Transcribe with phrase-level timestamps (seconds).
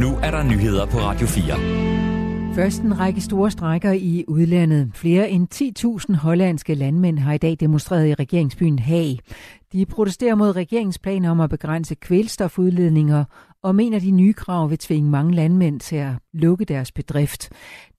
[0.00, 2.54] Nu er der nyheder på Radio 4.
[2.54, 4.90] Først en række store strækker i udlandet.
[4.94, 5.48] Flere end
[6.10, 9.18] 10.000 hollandske landmænd har i dag demonstreret i regeringsbyen Haag.
[9.72, 13.24] De protesterer mod regeringsplaner om at begrænse kvælstofudledninger
[13.62, 17.50] og mener, de nye krav vil tvinge mange landmænd til at lukke deres bedrift.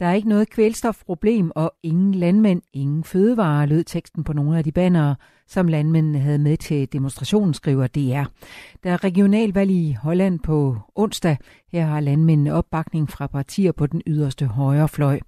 [0.00, 4.64] Der er ikke noget kvælstofproblem, og ingen landmænd, ingen fødevarer, lød teksten på nogle af
[4.64, 5.16] de bannere,
[5.52, 8.24] som landmændene havde med til demonstrationen, skriver DR.
[8.84, 11.36] Der er regionalvalg i Holland på onsdag.
[11.72, 15.20] Her har landmændene opbakning fra partier på den yderste højre fløj.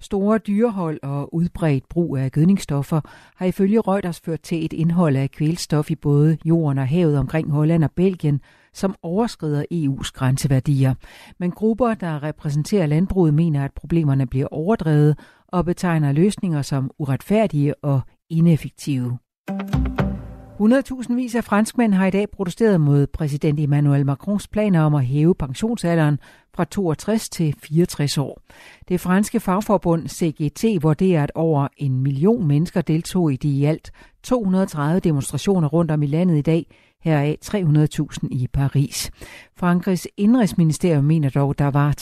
[0.00, 3.00] Store dyrehold og udbredt brug af gødningsstoffer
[3.36, 7.50] har ifølge Reuters ført til et indhold af kvælstof i både jorden og havet omkring
[7.50, 8.40] Holland og Belgien,
[8.74, 10.94] som overskrider EU's grænseværdier.
[11.38, 17.84] Men grupper, der repræsenterer landbruget, mener, at problemerne bliver overdrevet og betegner løsninger som uretfærdige
[17.84, 18.00] og
[18.30, 19.18] ineffektive.
[19.50, 25.04] 100.000 vis af franskmænd har i dag protesteret mod præsident Emmanuel Macrons planer om at
[25.04, 26.18] hæve pensionsalderen
[26.54, 28.40] fra 62 til 64 år.
[28.88, 33.90] Det franske fagforbund CGT vurderer, at over en million mennesker deltog i de i alt
[34.22, 36.66] 230 demonstrationer rundt om i landet i dag,
[37.02, 39.10] heraf 300.000 i Paris.
[39.56, 41.94] Frankrigs indrigsministerium mener dog, der var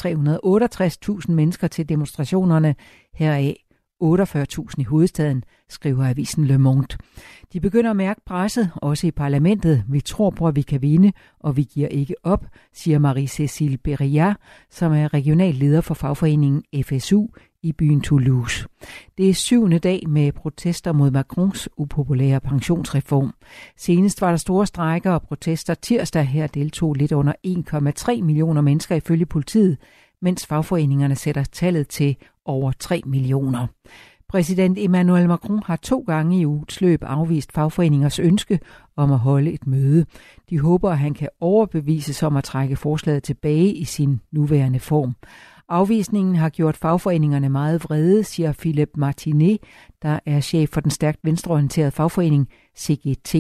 [1.27, 2.75] 368.000 mennesker til demonstrationerne,
[3.15, 3.68] heraf
[4.03, 6.97] 48.000 i hovedstaden, skriver avisen Le Monde.
[7.53, 9.85] De begynder at mærke presset, også i parlamentet.
[9.89, 14.35] Vi tror på, at vi kan vinde, og vi giver ikke op, siger Marie-Cécile Beria,
[14.71, 17.27] som er regional leder for fagforeningen FSU
[17.63, 18.67] i byen Toulouse.
[19.19, 23.35] Det er syvende dag med protester mod Macrons upopulære pensionsreform.
[23.77, 26.25] Senest var der store strejker og protester tirsdag.
[26.25, 29.79] Her deltog lidt under 1,3 millioner mennesker ifølge politiet,
[30.23, 32.17] mens fagforeningerne sætter tallet til
[32.49, 33.67] over 3 millioner.
[34.29, 38.61] Præsident Emmanuel Macron har to gange i ugens løb afvist fagforeningers ønske
[38.97, 40.05] om at holde et møde.
[40.51, 45.15] De håber, at han kan overbevises om at trække forslaget tilbage i sin nuværende form.
[45.69, 49.59] Afvisningen har gjort fagforeningerne meget vrede, siger Philip Martinet,
[50.03, 52.49] der er chef for den stærkt venstreorienterede fagforening
[52.79, 53.35] CGT.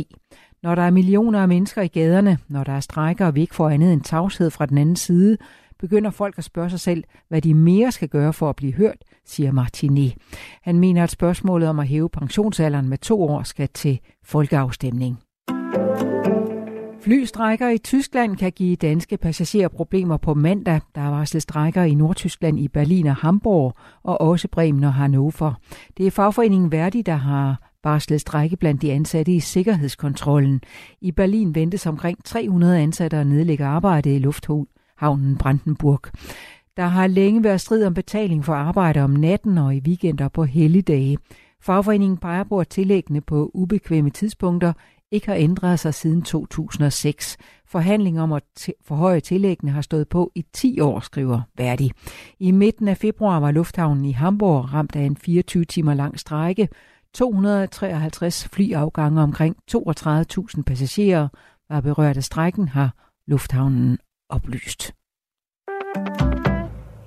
[0.63, 3.55] Når der er millioner af mennesker i gaderne, når der er strækker og vi ikke
[3.55, 5.37] får andet end tavshed fra den anden side,
[5.79, 9.05] begynder folk at spørge sig selv, hvad de mere skal gøre for at blive hørt,
[9.25, 10.15] siger Martinet.
[10.63, 15.19] Han mener, at spørgsmålet om at hæve pensionsalderen med to år skal til folkeafstemning.
[17.01, 20.81] Flystrækker i Tyskland kan give danske passagerer problemer på mandag.
[20.95, 25.55] Der er varslet strækker i Nordtyskland i Berlin og Hamburg, og også Bremen og Hannover.
[25.97, 30.61] Det er fagforeningen Verdi, der har varslet strække blandt de ansatte i sikkerhedskontrollen.
[31.01, 34.19] I Berlin ventes omkring 300 ansatte at nedlægge arbejde i
[34.99, 36.01] havnen Brandenburg.
[36.77, 40.45] Der har længe været strid om betaling for arbejde om natten og i weekender på
[40.45, 41.19] helligdage.
[41.61, 44.73] Fagforeningen peger på, at tillæggene på ubekvemme tidspunkter
[45.11, 47.37] ikke har ændret sig siden 2006.
[47.67, 51.93] Forhandlinger om at forhøje tillæggene har stået på i 10 år, skriver Verdi.
[52.39, 56.69] I midten af februar var lufthavnen i Hamburg ramt af en 24 timer lang strejke.
[57.15, 61.29] 253 flyafgange omkring 32.000 passagerer
[61.71, 62.95] var berørt af strækken, har
[63.27, 63.99] lufthavnen
[64.31, 64.95] oplyst.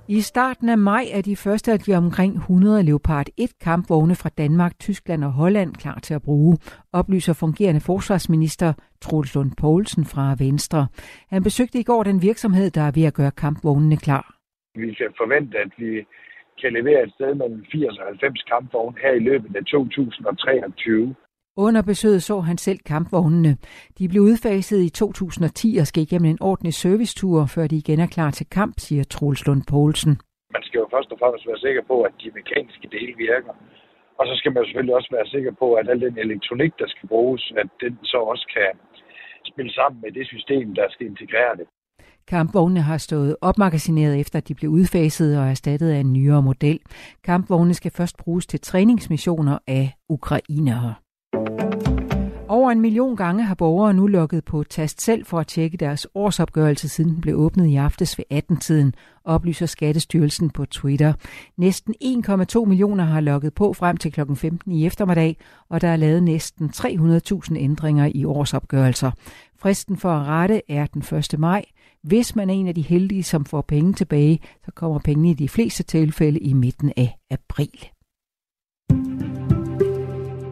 [0.07, 4.29] I starten af maj er de første af de omkring 100 Leopard 1 kampvogne fra
[4.37, 6.57] Danmark, Tyskland og Holland klar til at bruge,
[6.93, 10.87] oplyser fungerende forsvarsminister Troels Lund Poulsen fra Venstre.
[11.29, 14.25] Han besøgte i går den virksomhed, der er ved at gøre kampvognene klar.
[14.75, 15.91] Vi kan forvente, at vi
[16.61, 21.15] kan levere et sted mellem 80 og 90 kampvogne her i løbet af 2023.
[21.57, 23.57] Under besøget så han selv kampvognene.
[23.97, 28.07] De blev udfaset i 2010 og skal igennem en ordentlig servicetur, før de igen er
[28.15, 30.13] klar til kamp, siger Troels Lund Poulsen.
[30.55, 33.53] Man skal jo først og fremmest være sikker på, at de mekaniske dele virker.
[34.19, 37.09] Og så skal man selvfølgelig også være sikker på, at al den elektronik, der skal
[37.09, 38.71] bruges, at den så også kan
[39.51, 41.67] spille sammen med det system, der skal integrere det.
[42.27, 46.79] Kampvognene har stået opmagasineret efter, at de blev udfaset og erstattet af en nyere model.
[47.23, 50.93] Kampvognene skal først bruges til træningsmissioner af ukrainere.
[52.51, 56.07] Over en million gange har borgere nu lukket på tast selv for at tjekke deres
[56.15, 58.93] årsopgørelse, siden den blev åbnet i aftes ved 18-tiden,
[59.23, 61.13] oplyser Skattestyrelsen på Twitter.
[61.57, 64.21] Næsten 1,2 millioner har lukket på frem til kl.
[64.35, 65.37] 15 i eftermiddag,
[65.69, 69.11] og der er lavet næsten 300.000 ændringer i årsopgørelser.
[69.59, 71.39] Fristen for at rette er den 1.
[71.39, 71.65] maj.
[72.03, 75.33] Hvis man er en af de heldige, som får penge tilbage, så kommer pengene i
[75.33, 77.89] de fleste tilfælde i midten af april.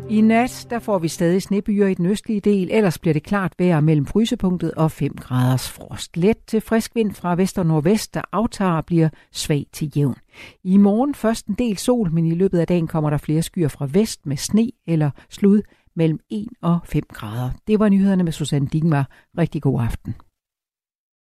[0.09, 3.53] I nat der får vi stadig snebyer i den østlige del, ellers bliver det klart
[3.59, 6.17] vejr mellem frysepunktet og 5 graders frost.
[6.17, 10.15] Let til frisk vind fra vest og nordvest, der aftager og bliver svag til jævn.
[10.63, 13.67] I morgen først en del sol, men i løbet af dagen kommer der flere skyer
[13.67, 15.61] fra vest med sne eller slud
[15.95, 17.49] mellem 1 og 5 grader.
[17.67, 19.09] Det var nyhederne med Susanne Digmar.
[19.37, 20.15] Rigtig god aften.